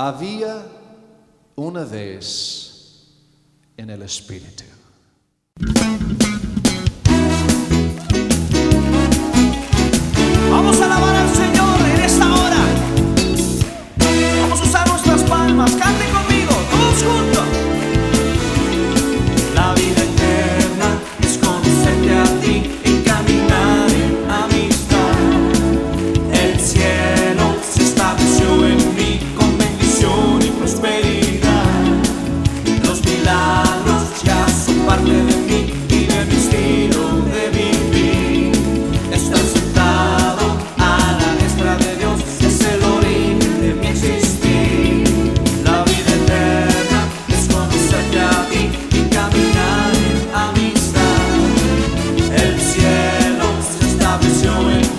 Había 0.00 0.64
una 1.56 1.82
vez 1.82 3.08
en 3.76 3.90
el 3.90 4.02
Espíritu. 4.02 4.62
going. 54.58 54.97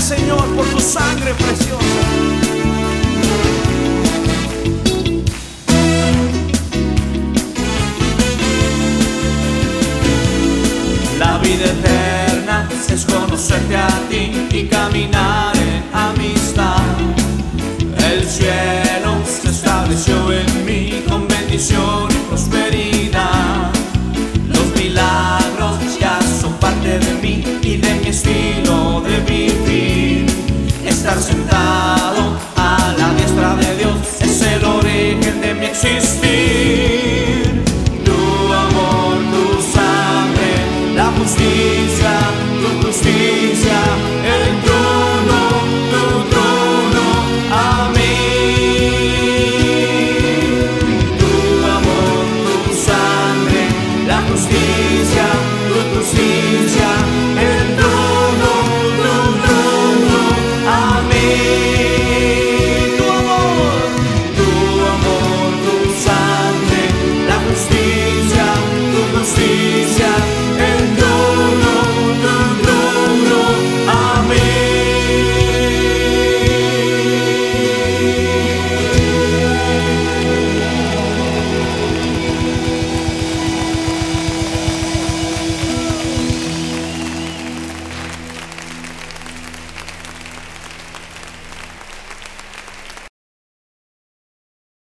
Señor 0.00 0.44
por 0.56 0.66
tu 0.66 0.80
sangre 0.80 1.34
preciosa. 1.34 1.84
La 11.18 11.38
vida 11.38 11.66
eterna 11.66 12.68
es 12.88 13.04
conocerte 13.04 13.76
a 13.76 13.88
ti 14.08 14.32
y 14.50 14.66
caminar. 14.66 15.59
Justiça, 41.30 42.18
tu 42.60 42.86
justicia. 42.86 44.49